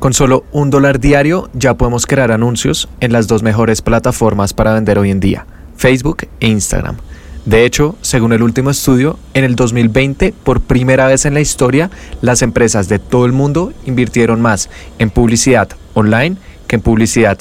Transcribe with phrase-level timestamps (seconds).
[0.00, 4.72] Con solo un dólar diario ya podemos crear anuncios en las dos mejores plataformas para
[4.72, 6.96] vender hoy en día, Facebook e Instagram.
[7.44, 11.90] De hecho, según el último estudio, en el 2020, por primera vez en la historia,
[12.22, 16.36] las empresas de todo el mundo invirtieron más en publicidad online
[16.66, 17.36] que en publicidad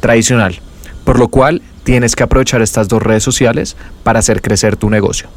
[0.00, 0.60] tradicional,
[1.04, 5.28] por lo cual tienes que aprovechar estas dos redes sociales para hacer crecer tu negocio.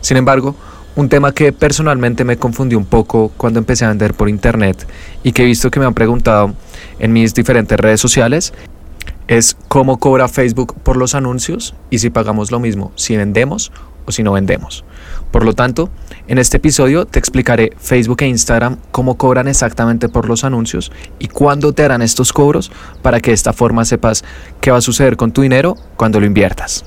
[0.00, 0.54] Sin embargo,
[0.96, 4.86] un tema que personalmente me confundió un poco cuando empecé a vender por internet
[5.22, 6.54] y que he visto que me han preguntado
[6.98, 8.52] en mis diferentes redes sociales
[9.28, 13.70] es cómo cobra Facebook por los anuncios y si pagamos lo mismo si vendemos
[14.06, 14.84] o si no vendemos.
[15.30, 15.90] Por lo tanto,
[16.26, 21.28] en este episodio te explicaré Facebook e Instagram cómo cobran exactamente por los anuncios y
[21.28, 24.24] cuándo te harán estos cobros para que de esta forma sepas
[24.60, 26.84] qué va a suceder con tu dinero cuando lo inviertas.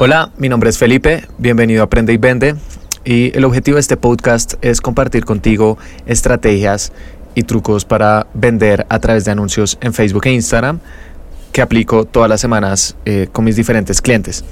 [0.00, 2.54] Hola, mi nombre es Felipe, bienvenido a Aprende y Vende
[3.04, 5.76] y el objetivo de este podcast es compartir contigo
[6.06, 6.92] estrategias
[7.34, 10.78] y trucos para vender a través de anuncios en Facebook e Instagram
[11.50, 14.44] que aplico todas las semanas eh, con mis diferentes clientes.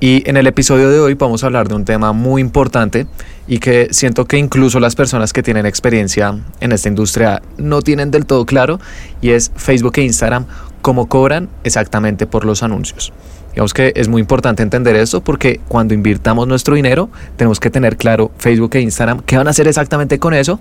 [0.00, 3.06] Y en el episodio de hoy vamos a hablar de un tema muy importante
[3.46, 8.10] y que siento que incluso las personas que tienen experiencia en esta industria no tienen
[8.10, 8.80] del todo claro
[9.20, 10.46] y es Facebook e Instagram
[10.82, 13.12] cómo cobran exactamente por los anuncios.
[13.50, 17.96] Digamos que es muy importante entender esto porque cuando invirtamos nuestro dinero tenemos que tener
[17.96, 20.60] claro Facebook e Instagram qué van a hacer exactamente con eso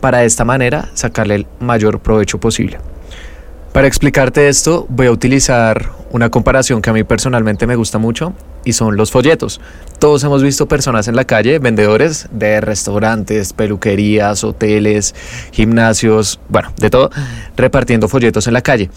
[0.00, 2.78] para de esta manera sacarle el mayor provecho posible.
[3.72, 8.32] Para explicarte esto voy a utilizar una comparación que a mí personalmente me gusta mucho
[8.64, 9.60] y son los folletos.
[9.98, 15.14] Todos hemos visto personas en la calle, vendedores de restaurantes, peluquerías, hoteles,
[15.52, 17.10] gimnasios, bueno, de todo,
[17.56, 18.88] repartiendo folletos en la calle.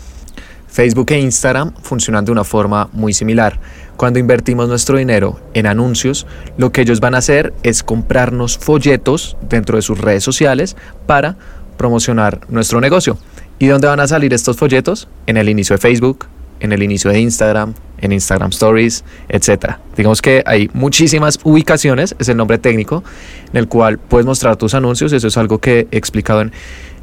[0.70, 3.59] Facebook e Instagram funcionan de una forma muy similar.
[3.98, 6.25] Cuando invertimos nuestro dinero en anuncios,
[6.58, 11.36] lo que ellos van a hacer es comprarnos folletos dentro de sus redes sociales para
[11.78, 13.17] promocionar nuestro negocio.
[13.58, 15.09] ¿Y dónde van a salir estos folletos?
[15.25, 16.28] En el inicio de Facebook,
[16.59, 19.75] en el inicio de Instagram, en Instagram Stories, etc.
[19.97, 23.03] Digamos que hay muchísimas ubicaciones, es el nombre técnico,
[23.51, 25.12] en el cual puedes mostrar tus anuncios.
[25.13, 26.51] Eso es algo que he explicado en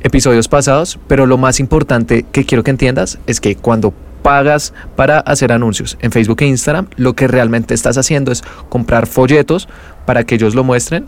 [0.07, 5.21] episodios pasados, pero lo más importante que quiero que entiendas es que cuando pagas para
[5.21, 9.69] hacer anuncios en Facebook e Instagram, lo que realmente estás haciendo es comprar folletos
[10.05, 11.07] para que ellos lo muestren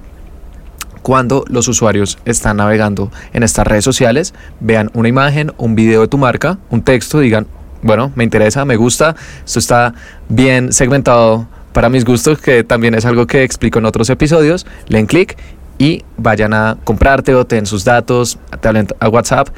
[1.02, 6.08] cuando los usuarios están navegando en estas redes sociales, vean una imagen, un video de
[6.08, 7.46] tu marca, un texto, digan,
[7.82, 9.94] bueno, me interesa, me gusta, esto está
[10.28, 15.06] bien segmentado para mis gustos, que también es algo que explico en otros episodios, leen
[15.06, 15.38] clic
[15.78, 19.48] y vayan a comprarte o ten sus datos, te hablen a WhatsApp,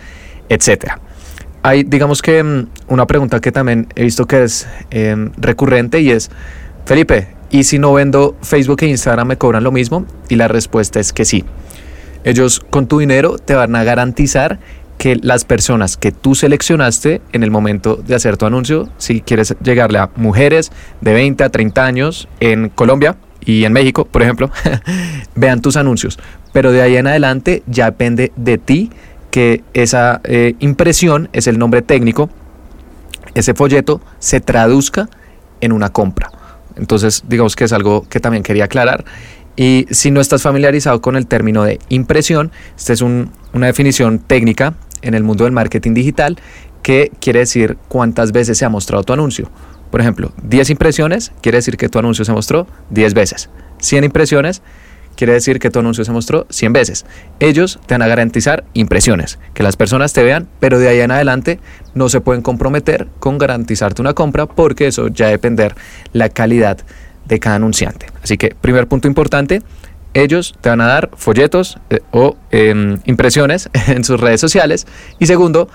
[0.48, 1.00] etcétera.
[1.62, 6.10] Hay, digamos que mm, una pregunta que también he visto que es em, recurrente y
[6.10, 6.31] es,
[6.84, 10.06] Felipe, ¿y si no vendo Facebook e Instagram me cobran lo mismo?
[10.28, 11.44] Y la respuesta es que sí.
[12.25, 14.58] Ellos con tu dinero te van a garantizar
[14.98, 19.56] que las personas que tú seleccionaste en el momento de hacer tu anuncio, si quieres
[19.62, 20.70] llegarle a mujeres
[21.00, 24.51] de 20 a 30 años en Colombia, y en México, por ejemplo,
[25.34, 26.19] vean tus anuncios.
[26.53, 28.91] Pero de ahí en adelante ya depende de ti
[29.31, 32.31] que esa eh, impresión, es el nombre técnico,
[33.34, 35.09] ese folleto se traduzca
[35.61, 36.31] en una compra.
[36.77, 39.05] Entonces, digamos que es algo que también quería aclarar.
[39.56, 44.75] Y si no estás familiarizado con el término de impresión, esta es una definición técnica
[45.03, 46.39] en el mundo del marketing digital
[46.83, 49.50] que quiere decir cuántas veces se ha mostrado tu anuncio.
[49.91, 53.51] Por ejemplo, 10 impresiones quiere decir que tu anuncio se mostró 10 veces.
[53.78, 54.62] 100 impresiones
[55.17, 57.06] quiere decir que tu anuncio se mostró 100 veces.
[57.41, 61.11] Ellos te van a garantizar impresiones, que las personas te vean, pero de ahí en
[61.11, 61.61] adelante
[61.95, 65.75] no se pueden comprometer con garantizarte una compra porque eso ya depender
[66.12, 66.79] la calidad
[67.27, 68.06] de cada anunciante.
[68.23, 69.62] Así que primer punto importante,
[70.15, 74.87] ellos te van a dar folletos eh, o em, impresiones en sus redes sociales.
[75.19, 75.69] Y segundo,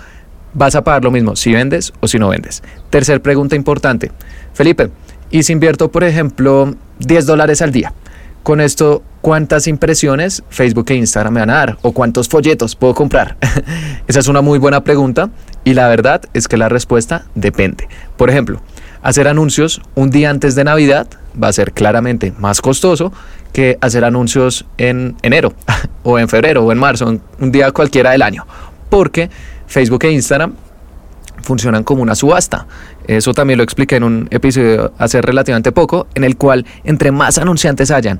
[0.55, 2.63] vas a pagar lo mismo si vendes o si no vendes.
[2.89, 4.11] Tercer pregunta importante.
[4.53, 4.89] Felipe,
[5.29, 7.93] ¿y si invierto, por ejemplo, 10 dólares al día?
[8.41, 11.77] Con esto, ¿cuántas impresiones Facebook e Instagram me van a dar?
[11.81, 13.37] ¿O cuántos folletos puedo comprar?
[14.07, 15.29] Esa es una muy buena pregunta
[15.63, 17.87] y la verdad es que la respuesta depende.
[18.17, 18.61] Por ejemplo,
[19.01, 21.07] hacer anuncios un día antes de Navidad
[21.41, 23.11] va a ser claramente más costoso
[23.51, 25.53] que hacer anuncios en enero
[26.03, 28.45] o en febrero o en marzo, un día cualquiera del año.
[28.91, 29.31] Porque
[29.67, 30.53] Facebook e Instagram
[31.41, 32.65] funcionan como una subasta.
[33.07, 37.37] Eso también lo expliqué en un episodio hace relativamente poco, en el cual entre más
[37.37, 38.19] anunciantes hayan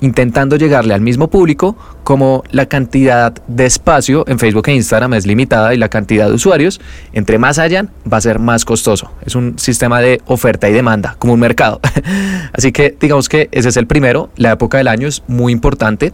[0.00, 5.26] intentando llegarle al mismo público, como la cantidad de espacio en Facebook e Instagram es
[5.26, 6.80] limitada y la cantidad de usuarios,
[7.12, 9.12] entre más hayan, va a ser más costoso.
[9.24, 11.80] Es un sistema de oferta y demanda, como un mercado.
[12.52, 16.12] Así que digamos que ese es el primero, la época del año es muy importante.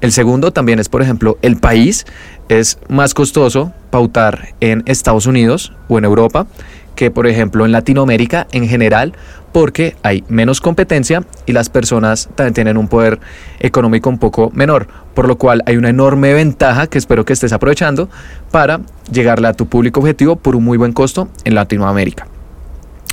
[0.00, 2.06] El segundo también es, por ejemplo, el país.
[2.48, 6.46] Es más costoso pautar en Estados Unidos o en Europa
[6.94, 9.14] que, por ejemplo, en Latinoamérica en general,
[9.52, 13.20] porque hay menos competencia y las personas también tienen un poder
[13.58, 17.52] económico un poco menor, por lo cual hay una enorme ventaja que espero que estés
[17.52, 18.08] aprovechando
[18.50, 18.80] para
[19.10, 22.26] llegarle a tu público objetivo por un muy buen costo en Latinoamérica.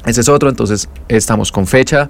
[0.06, 2.07] Ese es otro, entonces estamos con fecha,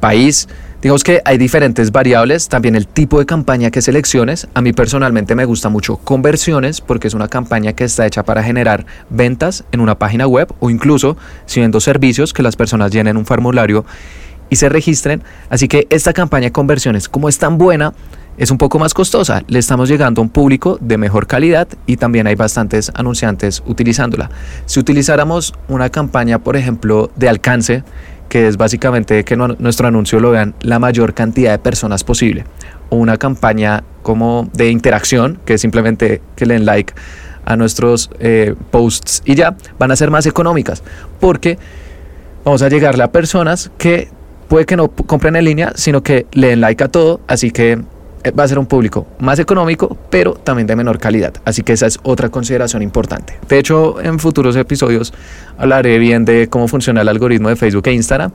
[0.00, 0.48] país,
[0.80, 4.46] Digamos que hay diferentes variables, también el tipo de campaña que selecciones.
[4.54, 8.44] A mí personalmente me gusta mucho conversiones porque es una campaña que está hecha para
[8.44, 11.16] generar ventas en una página web o incluso
[11.46, 13.84] si vendo servicios que las personas llenen un formulario
[14.50, 15.24] y se registren.
[15.50, 17.92] Así que esta campaña de conversiones, como es tan buena,
[18.36, 19.42] es un poco más costosa.
[19.48, 24.30] Le estamos llegando a un público de mejor calidad y también hay bastantes anunciantes utilizándola.
[24.66, 27.82] Si utilizáramos una campaña, por ejemplo, de alcance,
[28.28, 32.44] que es básicamente que nuestro anuncio lo vean la mayor cantidad de personas posible.
[32.90, 36.92] O una campaña como de interacción, que es simplemente que le den like
[37.44, 40.82] a nuestros eh, posts y ya, van a ser más económicas,
[41.20, 41.58] porque
[42.44, 44.08] vamos a llegarle a personas que
[44.48, 47.78] puede que no compren en línea, sino que le den like a todo, así que
[48.30, 51.34] va a ser un público más económico, pero también de menor calidad.
[51.44, 53.38] Así que esa es otra consideración importante.
[53.48, 55.12] De hecho, en futuros episodios
[55.56, 58.32] hablaré bien de cómo funciona el algoritmo de Facebook e Instagram.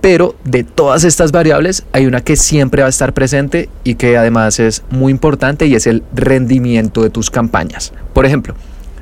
[0.00, 4.16] Pero de todas estas variables hay una que siempre va a estar presente y que
[4.16, 7.92] además es muy importante y es el rendimiento de tus campañas.
[8.12, 8.54] Por ejemplo,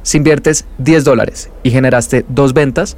[0.02, 2.96] si inviertes 10 dólares y generaste dos ventas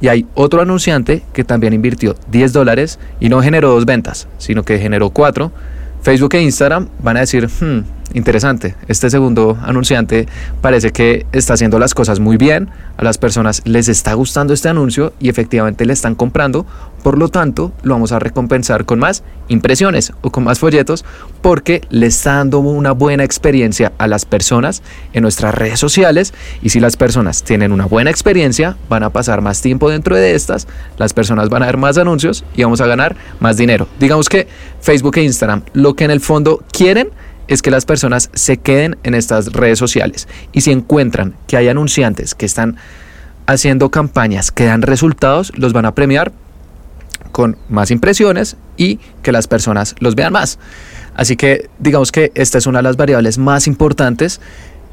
[0.00, 4.62] y hay otro anunciante que también invirtió 10 dólares y no generó dos ventas, sino
[4.62, 5.52] que generó cuatro,
[6.02, 7.84] Facebook e Instagram van a decir, hmm,
[8.14, 10.26] interesante, este segundo anunciante
[10.60, 14.68] parece que está haciendo las cosas muy bien, a las personas les está gustando este
[14.68, 16.66] anuncio y efectivamente le están comprando,
[17.02, 21.04] por lo tanto lo vamos a recompensar con más impresiones o con más folletos
[21.40, 26.70] porque le está dando una buena experiencia a las personas en nuestras redes sociales y
[26.70, 30.66] si las personas tienen una buena experiencia van a pasar más tiempo dentro de estas,
[30.98, 33.86] las personas van a ver más anuncios y vamos a ganar más dinero.
[33.98, 34.46] Digamos que
[34.80, 37.10] Facebook e Instagram lo que en el fondo quieren
[37.50, 41.68] es que las personas se queden en estas redes sociales y si encuentran que hay
[41.68, 42.76] anunciantes que están
[43.46, 46.32] haciendo campañas que dan resultados, los van a premiar
[47.32, 50.60] con más impresiones y que las personas los vean más.
[51.16, 54.40] Así que digamos que esta es una de las variables más importantes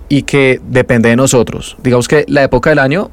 [0.10, 1.78] y que depende de nosotros.
[1.84, 3.12] Digamos que la época del año,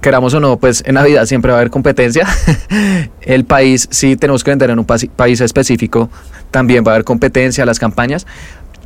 [0.00, 2.28] queramos o no, pues en Navidad siempre va a haber competencia.
[3.22, 6.10] El país, si tenemos que vender en un país específico,
[6.52, 8.26] también va a haber competencia, las campañas,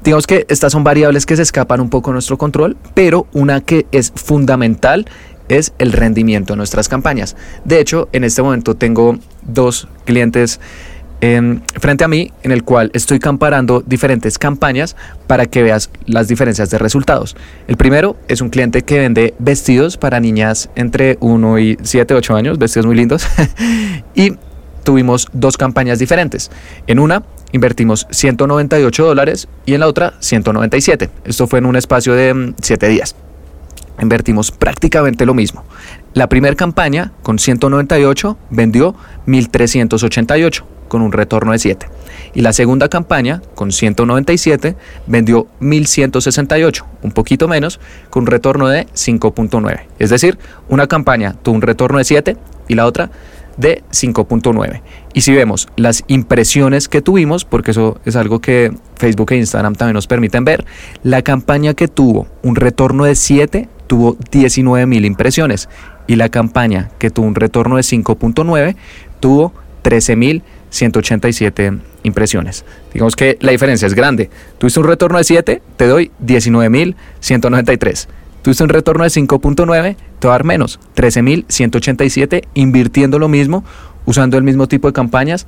[0.05, 3.61] Digamos que estas son variables que se escapan un poco a nuestro control, pero una
[3.61, 5.07] que es fundamental
[5.49, 7.37] es el rendimiento de nuestras campañas.
[7.65, 10.61] De hecho, en este momento tengo dos clientes
[11.21, 14.95] frente a mí en el cual estoy comparando diferentes campañas
[15.27, 17.37] para que veas las diferencias de resultados.
[17.67, 22.37] El primero es un cliente que vende vestidos para niñas entre 1 y 7, 8
[22.37, 23.27] años, vestidos muy lindos.
[24.15, 24.35] y
[24.85, 26.51] tuvimos dos campañas diferentes.
[26.87, 27.23] En una
[27.53, 31.11] invertimos 198 dólares y en la otra 197.
[31.25, 33.15] Esto fue en un espacio de 7 mm, días.
[34.01, 35.65] Invertimos prácticamente lo mismo.
[36.15, 38.95] La primera campaña con 198 vendió
[39.27, 41.87] 1388 con un retorno de 7.
[42.35, 44.77] Y la segunda campaña con 197
[45.07, 47.79] vendió 1168, un poquito menos,
[48.11, 49.83] con un retorno de 5.9.
[49.99, 50.39] Es decir,
[50.69, 52.37] una campaña tuvo un retorno de 7
[52.69, 53.11] y la otra
[53.59, 54.81] de 5.9.
[55.13, 59.75] Y si vemos las impresiones que tuvimos, porque eso es algo que Facebook e Instagram
[59.75, 60.65] también nos permiten ver,
[61.03, 65.69] la campaña que tuvo un retorno de 7 tuvo 19 mil impresiones
[66.07, 68.77] y la campaña que tuvo un retorno de 5.9
[69.21, 72.65] tuvo 13 mil 187 impresiones.
[72.93, 74.31] Digamos que la diferencia es grande.
[74.59, 78.07] Tuviste un retorno de 7, te doy 19.193.
[78.43, 83.65] Tuviste un retorno de 5.9, te va a dar menos, 13.187, invirtiendo lo mismo,
[84.07, 85.47] usando el mismo tipo de campañas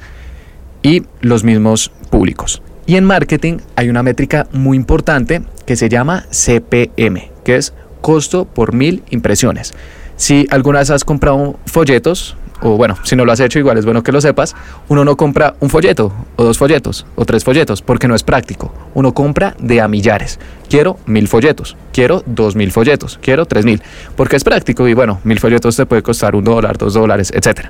[0.83, 2.63] y los mismos públicos.
[2.87, 8.47] Y en marketing hay una métrica muy importante que se llama CPM, que es costo
[8.47, 9.75] por mil impresiones.
[10.17, 13.85] Si alguna vez has comprado folletos, o bueno, si no lo has hecho, igual es
[13.85, 14.55] bueno que lo sepas,
[14.89, 18.73] uno no compra un folleto, o dos folletos, o tres folletos, porque no es práctico.
[18.95, 20.39] Uno compra de a millares.
[20.69, 23.83] Quiero mil folletos, quiero dos mil folletos, quiero tres mil,
[24.17, 27.67] porque es práctico y bueno, mil folletos te puede costar un dólar, dos dólares, etc.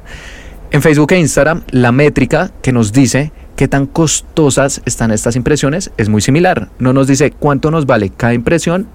[0.71, 5.91] En Facebook e Instagram, la métrica que nos dice ¿Qué tan costosas están estas impresiones?
[5.99, 6.71] Es muy similar.
[6.79, 8.87] No nos dice cuánto nos vale cada impresión,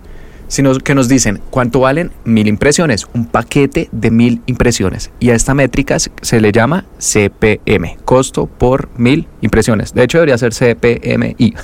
[0.48, 5.12] sino que nos dicen cuánto valen mil impresiones, un paquete de mil impresiones.
[5.20, 9.94] Y a esta métrica se le llama CPM, costo por mil impresiones.
[9.94, 11.56] De hecho, debería ser CPMI.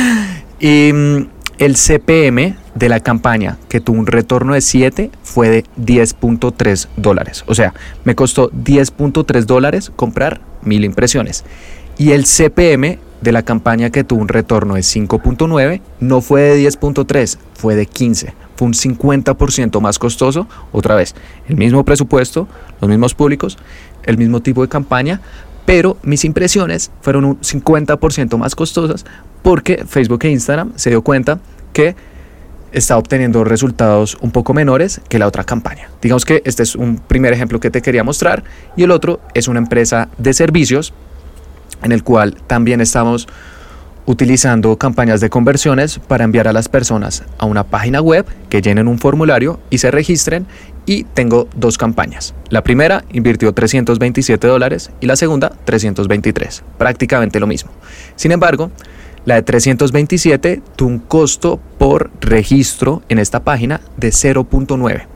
[0.60, 1.28] y mm,
[1.58, 7.44] el CPM de la campaña que tuvo un retorno de 7 fue de 10.3 dólares.
[7.46, 11.44] O sea, me costó 10.3 dólares comprar mil impresiones.
[11.98, 16.68] Y el CPM de la campaña que tuvo un retorno de 5.9 no fue de
[16.68, 18.34] 10.3, fue de 15.
[18.56, 20.46] Fue un 50% más costoso.
[20.72, 21.14] Otra vez,
[21.48, 22.48] el mismo presupuesto,
[22.80, 23.58] los mismos públicos,
[24.04, 25.20] el mismo tipo de campaña,
[25.66, 29.04] pero mis impresiones fueron un 50% más costosas
[29.42, 31.38] porque Facebook e Instagram se dio cuenta
[31.72, 31.94] que
[32.72, 35.88] está obteniendo resultados un poco menores que la otra campaña.
[36.00, 38.44] Digamos que este es un primer ejemplo que te quería mostrar
[38.76, 40.92] y el otro es una empresa de servicios
[41.82, 43.28] en el cual también estamos
[44.06, 48.88] utilizando campañas de conversiones para enviar a las personas a una página web que llenen
[48.88, 50.46] un formulario y se registren
[50.86, 52.34] y tengo dos campañas.
[52.48, 57.70] La primera invirtió 327 dólares y la segunda 323, prácticamente lo mismo.
[58.16, 58.70] Sin embargo,
[59.24, 65.06] la de 327 tuvo un costo por registro en esta página de 0.9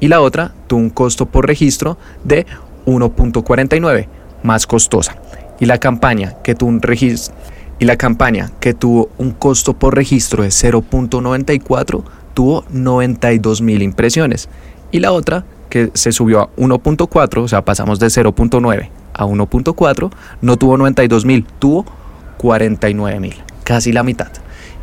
[0.00, 2.44] y la otra tuvo un costo por registro de
[2.84, 4.08] 1.49,
[4.42, 5.16] más costosa
[5.62, 7.36] y la campaña que tuvo un registro
[7.78, 12.02] y la campaña que tuvo un costo por registro de 0.94
[12.34, 14.48] tuvo 92 mil impresiones
[14.90, 20.10] y la otra que se subió a 1.4, o sea, pasamos de 0.9 a 1.4,
[20.40, 21.86] no tuvo 92 mil, tuvo
[22.38, 24.32] 49 mil, casi la mitad.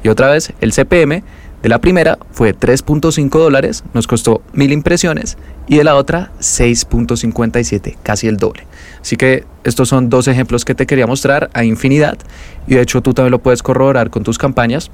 [0.02, 1.24] Y otra vez el CPM
[1.62, 5.38] de la primera fue 3.5 dólares, nos costó mil impresiones,
[5.68, 8.66] y de la otra 6.57, casi el doble.
[9.02, 12.18] Así que estos son dos ejemplos que te quería mostrar a infinidad,
[12.68, 14.90] y de hecho tú también lo puedes corroborar con tus campañas,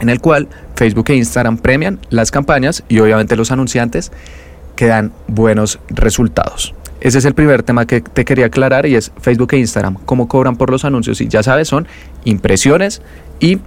[0.00, 4.12] en el cual Facebook e Instagram premian las campañas y obviamente los anunciantes
[4.76, 6.74] que dan buenos resultados.
[7.00, 10.26] Ese es el primer tema que te quería aclarar y es Facebook e Instagram, cómo
[10.26, 11.20] cobran por los anuncios.
[11.20, 11.86] Y ya sabes, son
[12.24, 13.02] impresiones
[13.38, 13.58] y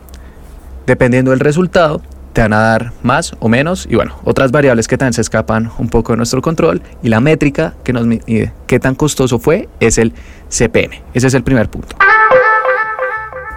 [0.91, 2.01] Dependiendo del resultado,
[2.33, 5.71] te van a dar más o menos y bueno, otras variables que también se escapan
[5.77, 10.12] un poco de nuestro control y la métrica que tan costoso fue es el
[10.50, 11.01] CPM.
[11.13, 11.95] Ese es el primer punto.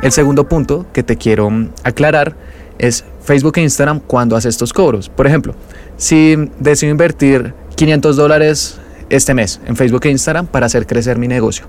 [0.01, 1.51] El segundo punto que te quiero
[1.83, 2.37] aclarar
[2.79, 5.09] es Facebook e Instagram cuando hace estos cobros.
[5.09, 5.57] Por ejemplo,
[5.97, 8.79] si decido invertir 500 dólares
[9.11, 11.67] este mes en Facebook e Instagram para hacer crecer mi negocio,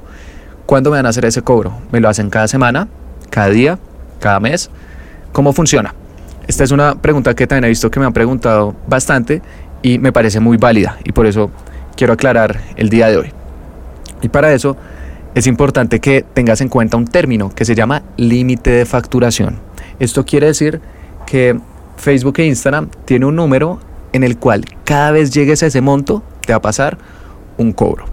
[0.68, 1.76] ¿cuándo me van a hacer ese cobro?
[1.92, 2.88] ¿Me lo hacen cada semana?
[3.32, 3.80] ¿Cada día?
[4.20, 4.70] ¿Cada mes?
[5.36, 5.94] ¿Cómo funciona?
[6.48, 9.42] Esta es una pregunta que también he visto que me han preguntado bastante
[9.82, 11.52] y me parece muy válida y por eso
[11.98, 13.34] quiero aclarar el día de hoy.
[14.22, 14.78] Y para eso
[15.34, 19.60] es importante que tengas en cuenta un término que se llama límite de facturación.
[20.00, 20.80] Esto quiere decir
[21.28, 21.60] que
[21.98, 23.82] Facebook e Instagram tiene un número
[24.14, 26.98] en el cual cada vez llegues a ese monto te va a pasar
[27.58, 28.06] un cobro.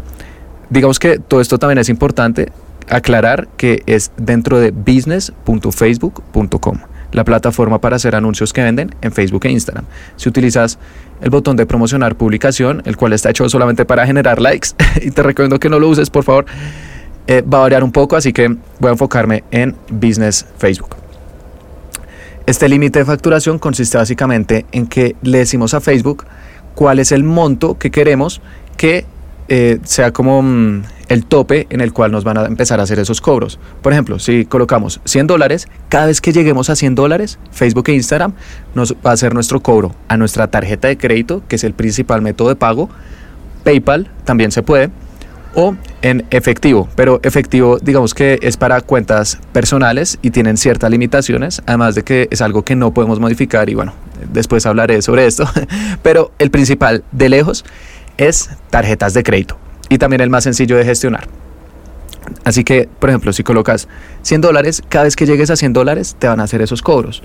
[0.71, 2.50] Digamos que todo esto también es importante
[2.88, 6.79] aclarar que es dentro de business.facebook.com
[7.12, 9.85] la plataforma para hacer anuncios que venden en Facebook e Instagram.
[10.16, 10.78] Si utilizas
[11.21, 14.71] el botón de promocionar publicación, el cual está hecho solamente para generar likes,
[15.02, 16.47] y te recomiendo que no lo uses, por favor,
[17.26, 20.97] eh, va a variar un poco, así que voy a enfocarme en Business Facebook.
[22.45, 26.25] Este límite de facturación consiste básicamente en que le decimos a Facebook
[26.75, 28.40] cuál es el monto que queremos
[28.76, 29.07] que
[29.49, 32.99] eh, sea como mm, el tope en el cual nos van a empezar a hacer
[32.99, 33.58] esos cobros.
[33.82, 37.92] Por ejemplo, si colocamos 100 dólares, cada vez que lleguemos a 100 dólares, Facebook e
[37.92, 38.32] Instagram
[38.75, 42.22] nos va a hacer nuestro cobro a nuestra tarjeta de crédito, que es el principal
[42.22, 42.88] método de pago.
[43.64, 44.90] PayPal también se puede.
[45.54, 51.61] O en efectivo, pero efectivo digamos que es para cuentas personales y tienen ciertas limitaciones,
[51.66, 53.92] además de que es algo que no podemos modificar y bueno,
[54.32, 55.46] después hablaré sobre esto,
[56.02, 57.66] pero el principal de lejos
[58.19, 59.57] es tarjetas de crédito
[59.88, 61.28] y también el más sencillo de gestionar.
[62.45, 63.88] Así que, por ejemplo, si colocas
[64.23, 67.23] 100 dólares, cada vez que llegues a 100 dólares te van a hacer esos cobros.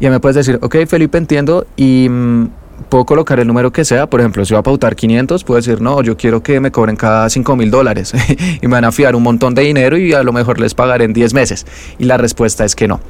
[0.00, 2.48] Ya me puedes decir, ok, Felipe, entiendo y mm,
[2.88, 4.08] puedo colocar el número que sea.
[4.08, 6.96] Por ejemplo, si va a pautar 500, puedo decir, no, yo quiero que me cobren
[6.96, 8.12] cada 5 mil dólares
[8.62, 11.04] y me van a fiar un montón de dinero y a lo mejor les pagaré
[11.04, 11.66] en 10 meses.
[11.98, 13.00] Y la respuesta es que no.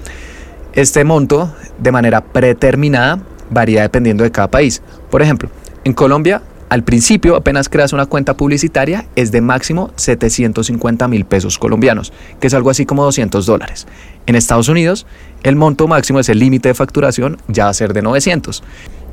[0.73, 3.19] Este monto, de manera predeterminada,
[3.51, 4.83] varía dependiendo de cada país.
[5.11, 5.49] Por ejemplo,
[5.85, 11.59] en Colombia al principio, apenas creas una cuenta publicitaria, es de máximo 750 mil pesos
[11.59, 13.87] colombianos, que es algo así como 200 dólares.
[14.27, 15.07] En Estados Unidos,
[15.45, 18.65] el monto máximo es el límite de facturación, ya va a ser de 900.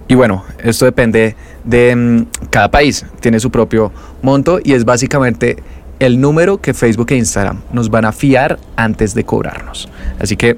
[0.08, 3.92] Y bueno, esto depende de mm, cada país, tiene su propio
[4.24, 5.58] monto y es básicamente
[6.00, 9.90] el número que Facebook e Instagram nos van a fiar antes de cobrarnos.
[10.20, 10.58] Así que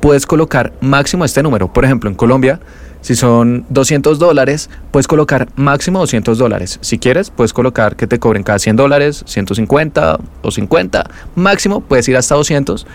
[0.00, 1.72] puedes colocar máximo este número.
[1.72, 2.60] Por ejemplo, en Colombia,
[3.00, 6.78] si son 200 dólares, puedes colocar máximo 200 dólares.
[6.82, 11.10] Si quieres, puedes colocar que te cobren cada 100 dólares, 150 o 50.
[11.36, 12.86] Máximo, puedes ir hasta 200.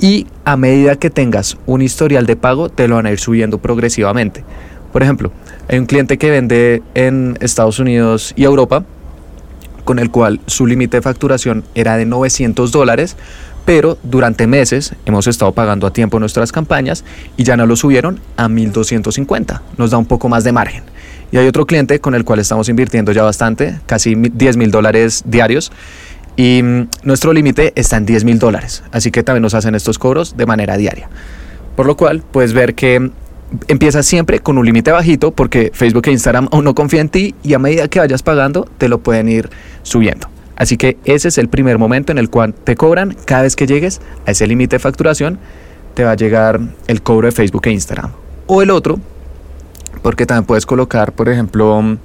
[0.00, 3.58] Y a medida que tengas un historial de pago, te lo van a ir subiendo
[3.58, 4.42] progresivamente.
[4.92, 5.32] Por ejemplo,
[5.68, 8.84] hay un cliente que vende en Estados Unidos y Europa,
[9.84, 13.16] con el cual su límite de facturación era de 900 dólares,
[13.64, 17.04] pero durante meses hemos estado pagando a tiempo nuestras campañas
[17.36, 19.62] y ya no lo subieron a 1250.
[19.78, 20.84] Nos da un poco más de margen.
[21.30, 25.22] Y hay otro cliente con el cual estamos invirtiendo ya bastante, casi 10 mil dólares
[25.26, 25.72] diarios.
[26.36, 28.82] Y mm, nuestro límite está en 10 mil dólares.
[28.92, 31.08] Así que también nos hacen estos cobros de manera diaria.
[31.76, 33.10] Por lo cual puedes ver que
[33.68, 37.34] empieza siempre con un límite bajito porque Facebook e Instagram aún no confían en ti
[37.42, 39.50] y a medida que vayas pagando te lo pueden ir
[39.82, 40.28] subiendo.
[40.56, 43.66] Así que ese es el primer momento en el cual te cobran cada vez que
[43.66, 45.38] llegues a ese límite de facturación,
[45.94, 48.12] te va a llegar el cobro de Facebook e Instagram.
[48.46, 48.98] O el otro,
[50.02, 51.98] porque también puedes colocar, por ejemplo,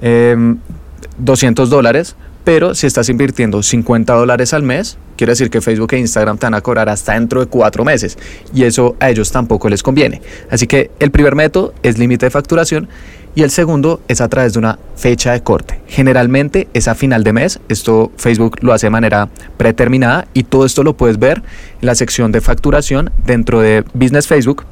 [0.02, 5.98] em, dólares, pero si estás invirtiendo 50 dólares al mes, quiere decir que Facebook e
[5.98, 8.16] Instagram te van a cobrar hasta dentro de cuatro meses
[8.54, 10.22] y eso a ellos tampoco les conviene.
[10.48, 12.88] Así que el primer método es límite de facturación
[13.36, 15.78] y el segundo es a través de una fecha de corte.
[15.86, 19.28] Generalmente es a final de mes, esto Facebook lo hace de manera
[19.58, 21.42] predeterminada y todo esto lo puedes ver
[21.82, 24.64] en la sección de facturación dentro de Business Facebook.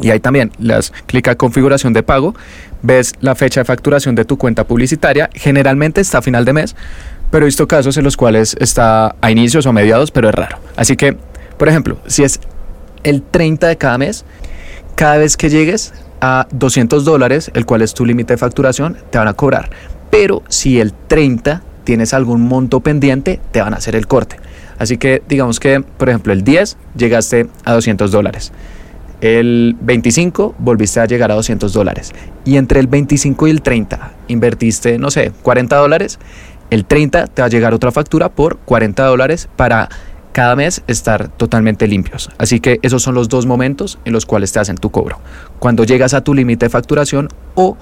[0.00, 2.34] Y ahí también las clica configuración de pago,
[2.82, 6.74] ves la fecha de facturación de tu cuenta publicitaria, generalmente está a final de mes,
[7.30, 10.58] pero he visto casos en los cuales está a inicios o mediados, pero es raro.
[10.74, 11.18] Así que,
[11.58, 12.40] por ejemplo, si es
[13.02, 14.24] el 30 de cada mes,
[14.94, 19.18] cada vez que llegues a 200 dólares, el cual es tu límite de facturación, te
[19.18, 19.70] van a cobrar.
[20.10, 24.36] Pero si el 30 tienes algún monto pendiente, te van a hacer el corte.
[24.78, 28.52] Así que digamos que, por ejemplo, el 10 llegaste a 200 dólares.
[29.20, 32.12] El 25 volviste a llegar a 200 dólares.
[32.44, 36.18] Y entre el 25 y el 30 invertiste, no sé, 40 dólares.
[36.70, 39.88] El 30 te va a llegar otra factura por 40 dólares para
[40.38, 42.30] cada mes estar totalmente limpios.
[42.38, 45.18] Así que esos son los dos momentos en los cuales te hacen tu cobro.
[45.58, 47.76] Cuando llegas a tu límite de facturación o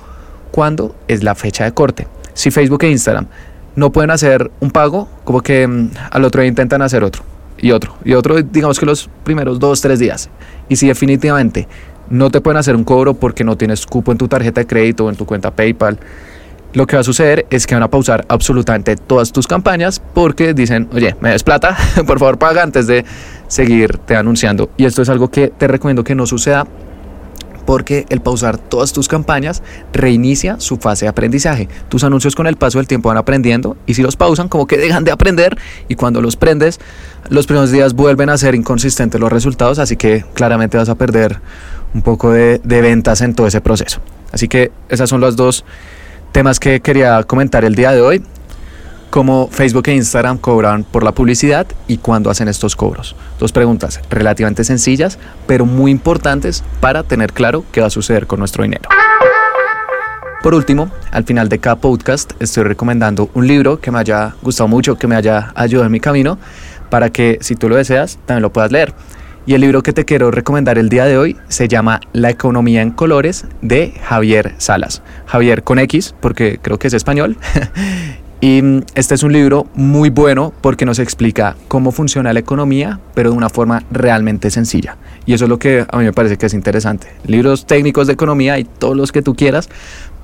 [0.52, 2.08] cuando es la fecha de corte.
[2.32, 3.26] Si Facebook e Instagram
[3.74, 7.24] no pueden hacer un pago, como que mm, al otro día intentan hacer otro
[7.58, 10.30] y otro y otro, digamos que los primeros dos, tres días.
[10.70, 11.68] Y si definitivamente
[12.08, 15.04] no te pueden hacer un cobro porque no tienes cupo en tu tarjeta de crédito
[15.04, 15.98] o en tu cuenta PayPal,
[16.72, 20.54] lo que va a suceder es que van a pausar absolutamente todas tus campañas porque
[20.54, 21.76] dicen, oye, me des plata,
[22.06, 23.04] por favor paga antes de
[23.48, 24.70] seguirte anunciando.
[24.76, 26.66] Y esto es algo que te recomiendo que no suceda
[27.66, 31.68] porque el pausar todas tus campañas reinicia su fase de aprendizaje.
[31.88, 34.78] Tus anuncios con el paso del tiempo van aprendiendo y si los pausan como que
[34.78, 36.80] dejan de aprender y cuando los prendes
[37.28, 41.40] los primeros días vuelven a ser inconsistentes los resultados, así que claramente vas a perder
[41.92, 44.00] un poco de, de ventas en todo ese proceso.
[44.32, 45.64] Así que esas son las dos
[46.36, 48.22] Temas que quería comentar el día de hoy,
[49.08, 53.16] cómo Facebook e Instagram cobran por la publicidad y cuándo hacen estos cobros.
[53.38, 58.38] Dos preguntas relativamente sencillas, pero muy importantes para tener claro qué va a suceder con
[58.38, 58.86] nuestro dinero.
[60.42, 64.68] Por último, al final de cada podcast estoy recomendando un libro que me haya gustado
[64.68, 66.36] mucho, que me haya ayudado en mi camino,
[66.90, 68.92] para que si tú lo deseas también lo puedas leer.
[69.48, 72.82] Y el libro que te quiero recomendar el día de hoy se llama La economía
[72.82, 75.02] en colores de Javier Salas.
[75.26, 77.36] Javier con X, porque creo que es español.
[78.40, 82.98] y mm, este es un libro muy bueno porque nos explica cómo funciona la economía,
[83.14, 84.96] pero de una forma realmente sencilla.
[85.26, 87.06] Y eso es lo que a mí me parece que es interesante.
[87.24, 89.68] Libros técnicos de economía y todos los que tú quieras,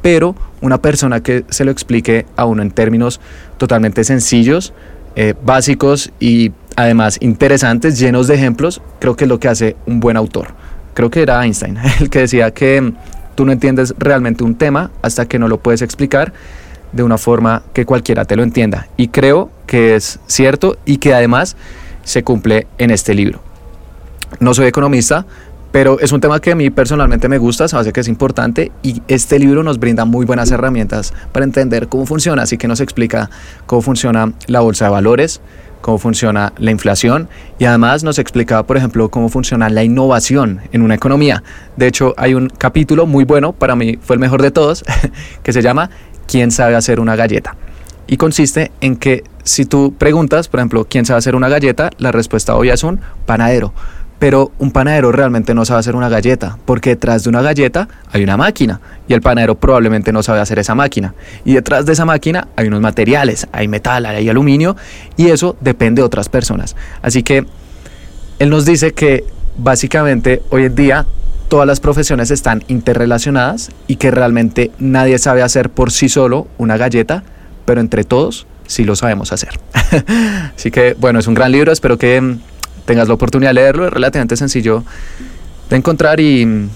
[0.02, 3.20] pero una persona que se lo explique a uno en términos
[3.56, 4.74] totalmente sencillos,
[5.14, 10.00] eh, básicos y además interesantes, llenos de ejemplos, creo que es lo que hace un
[10.00, 10.48] buen autor.
[10.94, 12.92] Creo que era Einstein el que decía que
[13.35, 16.32] tú no entiendes realmente un tema hasta que no lo puedes explicar
[16.92, 18.88] de una forma que cualquiera te lo entienda.
[18.96, 21.56] Y creo que es cierto y que además
[22.04, 23.40] se cumple en este libro.
[24.40, 25.26] No soy economista,
[25.72, 28.70] pero es un tema que a mí personalmente me gusta, se hace que es importante
[28.82, 32.80] y este libro nos brinda muy buenas herramientas para entender cómo funciona, así que nos
[32.80, 33.30] explica
[33.64, 35.40] cómo funciona la bolsa de valores,
[35.83, 40.81] cómo funciona la inflación y además nos explicaba, por ejemplo, cómo funciona la innovación en
[40.81, 41.42] una economía.
[41.77, 44.85] De hecho, hay un capítulo muy bueno, para mí fue el mejor de todos,
[45.42, 45.90] que se llama
[46.27, 47.57] ¿Quién sabe hacer una galleta?
[48.07, 51.90] Y consiste en que si tú preguntas, por ejemplo, ¿quién sabe hacer una galleta?
[51.99, 53.73] La respuesta obvia es un panadero.
[54.22, 58.22] Pero un panadero realmente no sabe hacer una galleta, porque detrás de una galleta hay
[58.22, 61.12] una máquina y el panadero probablemente no sabe hacer esa máquina.
[61.44, 64.76] Y detrás de esa máquina hay unos materiales, hay metal, hay aluminio
[65.16, 66.76] y eso depende de otras personas.
[67.02, 67.46] Así que
[68.38, 69.24] él nos dice que
[69.56, 71.04] básicamente hoy en día
[71.48, 76.76] todas las profesiones están interrelacionadas y que realmente nadie sabe hacer por sí solo una
[76.76, 77.24] galleta,
[77.64, 79.58] pero entre todos sí lo sabemos hacer.
[80.56, 82.37] Así que bueno, es un gran libro, espero que
[82.85, 84.85] tengas la oportunidad de leerlo, es relativamente sencillo
[85.71, 86.68] de encontrar y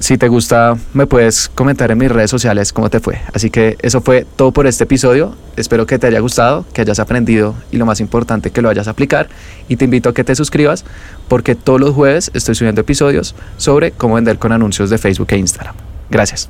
[0.00, 3.20] si te gusta me puedes comentar en mis redes sociales cómo te fue.
[3.32, 5.34] Así que eso fue todo por este episodio.
[5.56, 8.86] Espero que te haya gustado, que hayas aprendido y lo más importante que lo vayas
[8.88, 9.28] a aplicar.
[9.68, 10.84] Y te invito a que te suscribas
[11.26, 15.36] porque todos los jueves estoy subiendo episodios sobre cómo vender con anuncios de Facebook e
[15.36, 15.74] Instagram.
[16.10, 16.48] Gracias.